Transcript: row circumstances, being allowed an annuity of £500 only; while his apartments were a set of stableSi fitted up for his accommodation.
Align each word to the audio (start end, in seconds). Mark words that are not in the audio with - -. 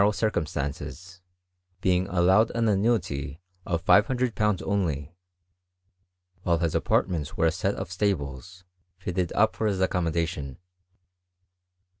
row 0.01 0.11
circumstances, 0.11 1.21
being 1.79 2.07
allowed 2.07 2.49
an 2.55 2.67
annuity 2.67 3.39
of 3.67 3.85
£500 3.85 4.63
only; 4.63 5.15
while 6.41 6.57
his 6.57 6.73
apartments 6.73 7.37
were 7.37 7.45
a 7.45 7.51
set 7.51 7.75
of 7.75 7.89
stableSi 7.91 8.63
fitted 8.97 9.31
up 9.33 9.55
for 9.55 9.67
his 9.67 9.79
accommodation. 9.79 10.57